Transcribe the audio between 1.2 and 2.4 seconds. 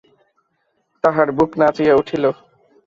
বুক নাচিয়া উঠিল।